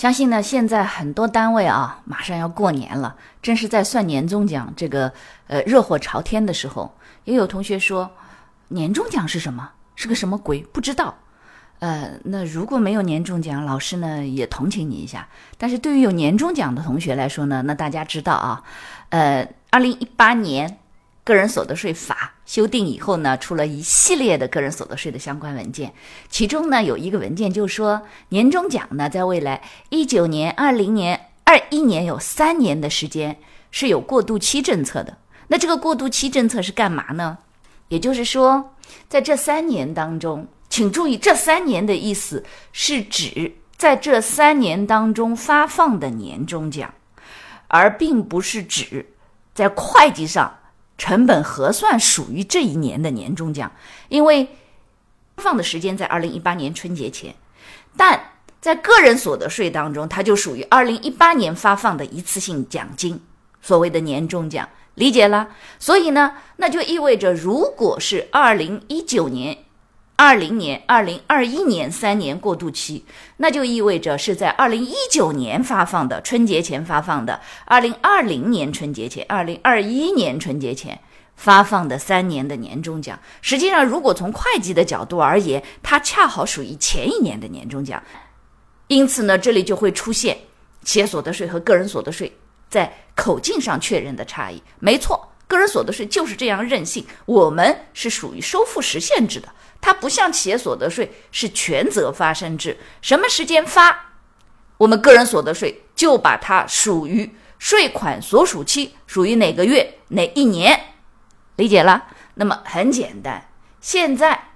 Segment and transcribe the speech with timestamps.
[0.00, 5.12] 相信呢，现在很多单位啊，马上要过年了，正是在算年终奖这个
[5.46, 6.90] 呃热火朝天的时候。
[7.24, 8.10] 也有同学说，
[8.68, 9.72] 年终奖是什么？
[9.96, 10.60] 是个什么鬼？
[10.72, 11.14] 不知道。
[11.80, 15.28] 呃，那如果没有年终奖，老师呢也同情你一下。
[15.58, 18.64] 但是对于有年终奖的同学来说呢，那大家知道啊，
[19.10, 20.78] 呃，二零一八年。
[21.30, 25.94] 个人所得税法修订以后呢，出了一系列的个人所得税的相关文件，
[26.28, 33.38] 其中呢有一个文件就说，年终奖呢在未来一九年、二零年、二一年有三年的时间
[33.70, 35.16] 是有过渡期政策的。
[35.46, 37.38] 那这个过渡期政策是干嘛呢？
[37.86, 38.74] 也就是说，
[39.08, 46.92] 在这三年当中，请注意，这三年的意思是指在这三年当中发放的年终奖，
[47.68, 49.06] 而并不是指
[49.54, 50.56] 在会计上。
[51.00, 53.72] 成本核算属于这一年的年终奖，
[54.10, 54.46] 因为
[55.38, 57.34] 发放的时间在二零一八年春节前，
[57.96, 63.18] 但在个人所得税当中，它就属于二零一八年发放的一次性奖金，
[63.62, 65.48] 所谓的年终奖，理解了？
[65.78, 69.56] 所以呢，那就意味着，如果是二零一九年。
[70.22, 73.02] 二零年、二零二一年三年过渡期，
[73.38, 81.00] 那就意味着是在二零一九年发放的春节前发放的，二零二零年春节前、二零二一年春节前
[81.36, 83.18] 发放的三年的年终奖。
[83.40, 88.02] 实际上，如果从会计的角度而言，它恰好属于前一年的年终奖。
[88.88, 90.36] 因此呢，这里就会出现
[90.84, 92.30] 企业所得税和个人所得税
[92.68, 94.62] 在口径上确认的差异。
[94.80, 99.48] 没错，个人所得税就是这样任性，我们是属于收付实现制的。
[99.80, 104.12] 它不像企业所得税是全责发生制，什么时间发，
[104.76, 110.78] 我们个人所得税就把它属于税款所属期，属于哪个月哪一年，
[111.56, 112.06] 理解了？
[112.34, 114.49] 那么很简单，现在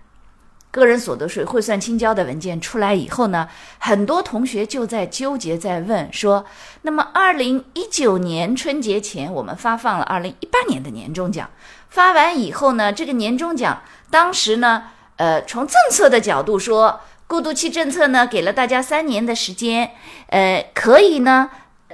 [0.74, 3.48] 个人所得税汇算清交的文件出来以后呢，
[3.78, 6.44] 很多同学就在纠结，在问说，
[6.82, 11.48] 那么二零一九年春节前我们发放了二零一八年的年终奖，
[11.90, 13.80] 发完以后呢，这个年终奖
[14.10, 14.82] 当时呢？
[15.16, 19.92] 呃，从政策的角度说，过渡期政策呢，给了大家三年的时间，
[20.26, 21.50] 呃，可以呢，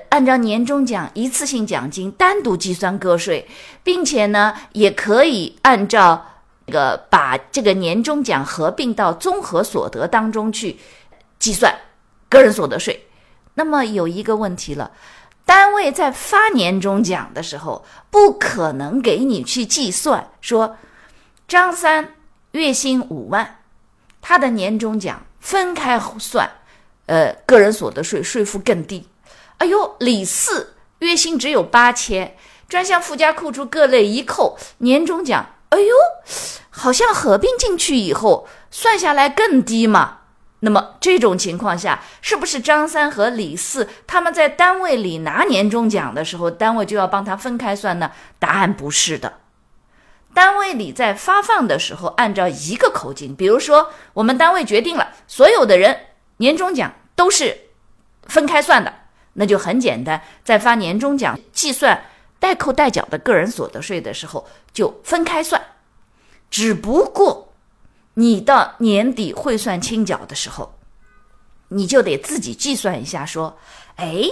[0.08, 3.46] 按照年终奖一次性奖金单独计算个税，
[3.84, 6.29] 并且呢，也可以按照
[6.70, 10.78] 个把这个年终奖合并到综合所得当中去
[11.38, 11.74] 计算
[12.30, 13.08] 个人所得税。
[13.54, 14.92] 那么有一个问题了，
[15.44, 20.78] 单位在发年终奖的时候，不可能给你去计算说
[21.46, 22.14] 张三。
[22.52, 23.60] 月薪五万，
[24.20, 26.50] 他的年终奖分开算，
[27.06, 29.06] 呃，个人所得税税负更低。
[29.58, 32.36] 哎呦，李四月薪只有八千，
[32.68, 35.94] 专项附加扣除各类一扣，年终奖，哎呦，
[36.80, 40.20] 好像合并进去以后算下来更低嘛。
[40.60, 48.12] 那么这种情况下，是不是张三和李四他们在单位里拿年终奖的时候，单位就要帮他分开算呢？
[48.38, 49.34] 答案不是的。
[50.32, 55.98] 单位里在发放的时候，按照一个口径，比如说我们单位决定了所有的人
[56.38, 57.58] 年终奖都是
[58.22, 58.94] 分开算的，
[59.34, 62.04] 那就很简单，在发年终奖计算
[62.38, 65.60] 代扣代缴的个人所得税的时候就分开算。
[66.50, 67.52] 只不过
[68.14, 70.74] 你到年底汇算清缴的时候，
[71.68, 73.56] 你就得自己计算一下，说，
[73.96, 74.24] 哎，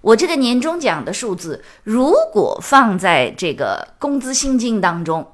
[0.00, 5.30] 我这个年终奖的数字如果放在这个工资薪金当中。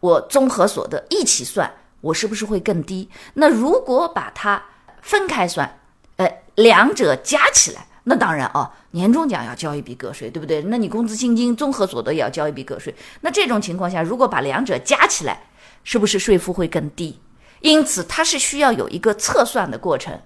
[0.00, 1.72] 我综合所得一起算，
[2.02, 3.08] 我是不是会更低？
[3.34, 4.62] 那如果把它
[5.00, 5.78] 分开算，
[6.16, 10.62] 呃，两者加起来，那当然哦，年终奖要交一笔个税，对不对？
[10.62, 12.94] 那你工资薪金综合所得也要交一笔个税。
[13.22, 15.42] 那这种情况下，如果把两者加起来，
[15.86, 17.20] 是不是税负会更低？
[17.60, 20.20] 因此，它是需要有一个测算的过程。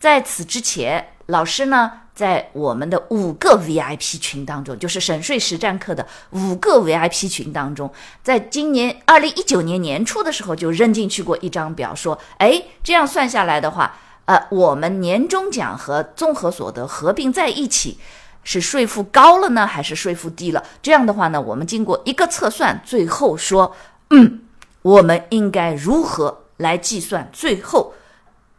[0.00, 1.92] 在此之前，老师呢？
[2.14, 17.98] 在我们的五个 VIP 群当中，就是省税实战课的五个 VIP 群当中，在今年二零一九年年初的时候就扔进去过一张表，说，哎，这样算下来的话，呃，我们年终奖和综合所得合并在一起，
[18.42, 20.64] 是税负高了呢，还是税负低了？
[20.80, 23.76] 这样的话呢，我们经过一个测算，最后说，
[24.08, 24.40] 嗯，
[24.86, 27.92] 我们应该如何来计算最后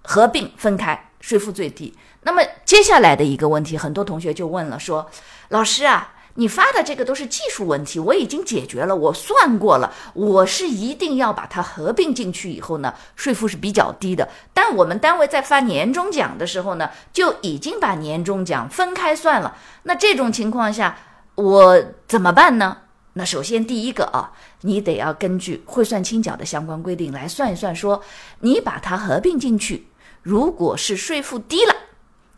[0.04, 1.96] 合并分开税负最低？
[2.24, 5.10] 那么接下来的一个问题，很多同学就问了，说
[5.48, 14.28] ：“老师啊，你发的这个都是技术问题，我已经解决了，我算过了，我是一定要把它合并进去以后呢，税负是比较低的。
[14.54, 19.56] 但我们单位在发年终奖的时候呢，就已经把年终奖分开算了。
[19.84, 20.98] 那这种情况下，
[21.36, 22.80] 我怎么办呢？
[23.18, 24.32] 那首先第一个啊，
[24.62, 28.02] 你得要根据汇算清缴的相关规定来算一算，说
[28.42, 29.88] 你把它合并进去，
[30.22, 31.76] 如果是税负低了。”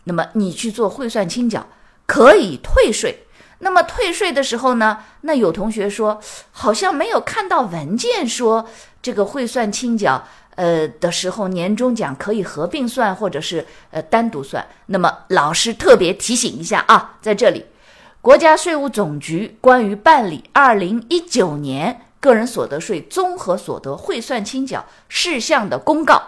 [0.06, 1.68] 那么你去做汇算清缴
[2.08, 3.28] 可以退税，
[3.60, 5.00] 那么退税的时候呢？
[5.22, 6.20] 那有同学说
[6.52, 8.68] 好像没有看到文件说
[9.02, 14.66] 这个汇算清缴呃的时候年终奖可以合并算或者是呃单独算。
[14.88, 17.64] 那么老师特别提醒一下啊，在这里，
[18.22, 26.22] 国家税务总局关于办理二零一九年个人所得税综合所得汇算清缴事项的公告。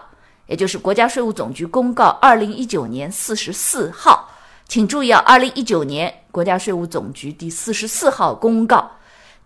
[0.46, 4.30] 也就是国家税务总局公告二零一九年四十四号，
[4.66, 8.92] 请注意啊，二零一九年国家税务总局第四十四号公告，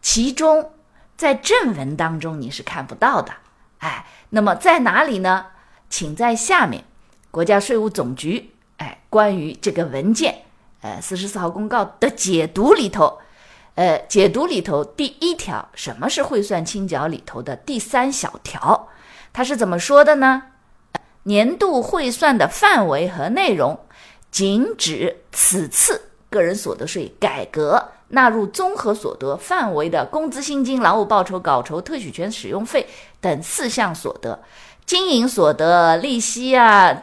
[0.00, 0.70] 其中
[1.16, 3.32] 在正文当中你是看不到的，
[3.78, 5.46] 哎，那么在哪里呢？
[5.90, 6.84] 请在下面
[7.31, 10.45] 国家税务总局哎关于这个文件，
[10.86, 13.18] 呃四十四号公告的解读里头，
[13.74, 18.88] 呃解读里头第一条，什么是汇算清缴里头的第三小条，
[19.32, 20.44] 它是怎么说的呢？
[21.24, 23.80] 年度汇算的范围和内容，
[24.30, 32.86] 仅指此次个人所得税改革纳入综合所得范围的工资薪金、劳务报酬、稿酬、特许权使用费
[33.20, 34.40] 等四项所得，
[34.84, 37.02] 经营所得、利息啊、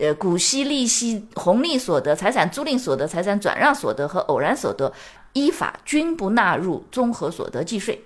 [0.00, 4.92] 呃股息、利息、红利所得、财产租赁所得、财产转让所得和偶然所得，
[5.34, 8.02] 依法均不纳入综合所得计税。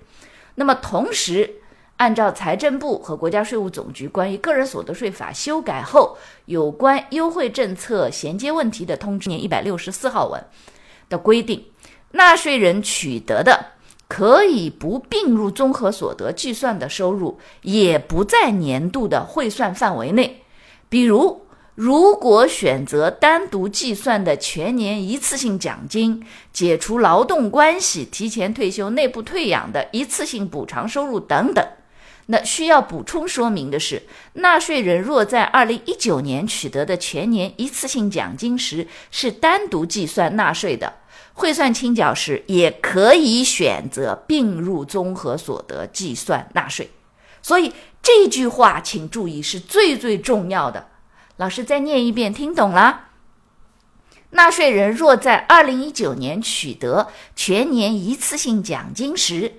[0.56, 1.50] 那么同时。
[1.96, 10.44] 按照财政部和国家税务总局关于个人所得税法修改后有关优惠政策衔接问题的通知（年一百六十四号文）
[11.08, 11.64] 的规定，
[12.10, 13.64] 纳税人取得的
[14.08, 20.42] 可以不并入综合所得计算的收入，也不在年度的汇算范围内。
[20.88, 21.43] 比如，
[21.74, 31.66] 如果选择单独计算的全年一次性奖金、解除劳动关系、提前退休、内部退养的一次性补偿收入等等。
[32.26, 34.04] 那需要补充说明的是，
[34.34, 40.94] 纳税人若在二零一九年取得的全年一次性奖金时是单独计算纳税的，
[41.32, 46.88] 汇算清缴时也可以选择并入综合所得计算纳税。
[47.42, 50.86] 所以这句话请注意是最最重要的。
[51.36, 53.08] 老师再念一遍，听懂了？
[54.30, 59.54] 纳税人若在二零一九年取得全年一次性奖金时，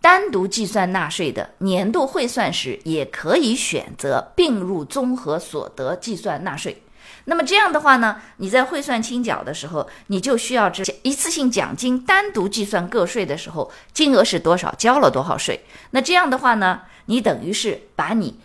[0.00, 6.82] 单独计算纳税的年度汇算时，也可以选择并入综合所得计算纳税。
[7.24, 15.64] 那么这样的话呢，你在汇算清缴的时候，你就需要知一次性奖金单独计算个税的时候，金额是多少，交了多少税。
[15.90, 18.38] 那这样的话呢，你等于是把你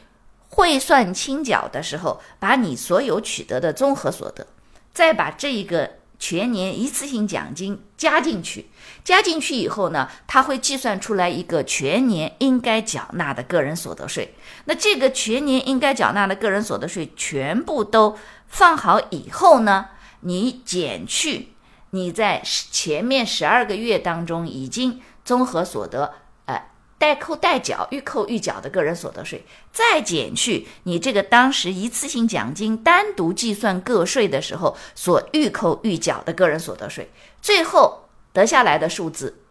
[0.53, 4.47] 汇算清缴的时候，把你所有取得的综合所得，
[4.94, 5.89] 再把这一个。
[6.19, 8.67] 全年一次性奖金加进去，
[9.03, 14.33] 加进去以后呢，它会计算出来一个全年应该缴纳的个人所得税。
[14.63, 18.17] 那这个全年应该缴纳的个人所得税全部都
[18.47, 19.88] 放好以后呢，
[20.21, 21.49] 你减去
[21.89, 26.13] 你在前面十二个月当中已经综合所得。
[27.04, 29.44] 代扣代缴、预扣预缴的个人所得税，
[29.74, 39.42] 再减去你这个当时一次性奖金单独计算个税的时候所预扣预缴的个人所得税，最后得下来的数字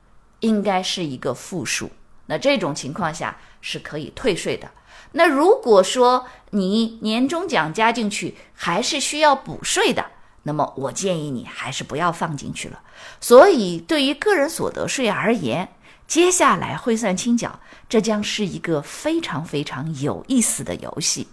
[0.40, 1.90] 应该是一个负数。
[2.24, 4.70] 那这种情况下是可以退税的。
[5.12, 10.06] 那如果说你年终奖加进去还是需要补税的，
[10.44, 12.80] 那么我建议你还是不要放进去了。
[13.20, 15.68] 所以对于个人所得税而言，
[16.06, 21.28] 接下来汇算清缴，这将是一个非常非常有意思的游戏。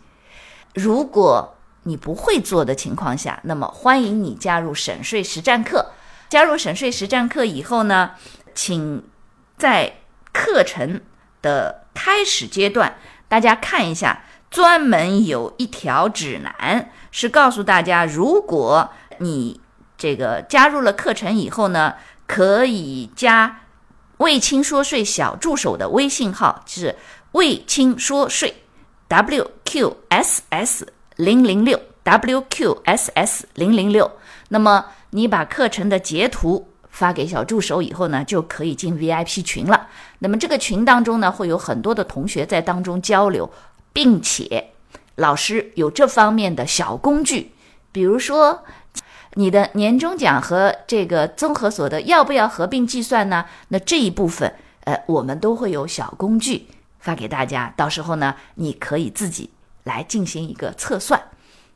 [0.73, 5.91] 如果你不会做的情况下，那么欢迎你加入省税实战课。
[6.29, 8.11] 加入省税实战课以后呢，
[8.53, 9.03] 请
[9.57, 9.95] 在
[10.31, 11.01] 课程
[11.41, 12.95] 的开始阶段，
[13.27, 19.59] 大家看一下，专门有一条指南，是告诉大家，如果你
[19.97, 21.95] 这个加入了课程以后呢，
[22.27, 23.61] 可以加。
[24.19, 26.95] 魏青说税小助手的微信号是
[27.31, 28.53] 魏青说税
[29.07, 30.81] ，WQSS
[31.15, 34.11] 零零六 WQSS 零零六。
[34.49, 39.87] 那么你把课程的截图发给小助手以后呢，就可以进 VIP 群了。
[40.19, 43.49] 那么这个群当中呢，会有很多的同学在当中交流，
[43.93, 44.71] 并且
[45.15, 47.53] 老师有这方面的小工具，
[47.93, 48.65] 比如说
[49.35, 53.45] 你的年终奖和这个综合所得要不要合并计算呢？
[53.67, 54.51] 那这一部分，
[54.85, 56.67] 呃，我们都会有小工具
[56.99, 59.51] 发给大家，到时候呢，你可以自己
[59.83, 61.21] 来进行一个测算。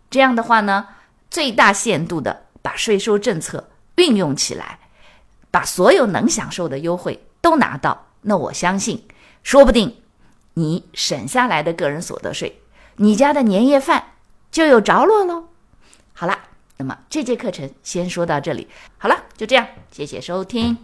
[0.10, 0.88] 这样的话呢，
[1.30, 4.80] 最大限度的把税收政策运用起来，
[5.52, 8.08] 把所有能享受的优惠都拿到。
[8.22, 9.06] 那我相信，
[9.44, 9.96] 说不定
[10.56, 12.62] 你省下来的个人所得税，
[12.96, 14.04] 你家的年夜饭
[14.52, 15.46] 就有着落喽。
[16.14, 16.40] 好了。
[16.78, 20.78] 那么这节课程先说到这里，好了，就这样，谢谢收听，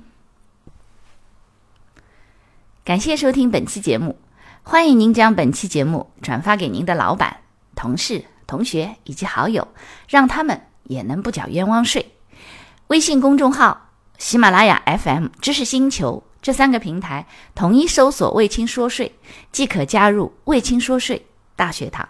[2.83, 4.17] 感谢收听本期节目，
[4.63, 7.41] 欢迎您将本期节目转发给您的老板、
[7.75, 9.67] 同事、同学以及好友，
[10.07, 12.13] 让他们也能不缴冤枉税。
[12.87, 19.15] 微信公众号、喜马拉雅 FM、知识星球这三个平台统一搜索“卫青说税”，
[19.51, 22.07] 即可加入“卫青说税”大学堂。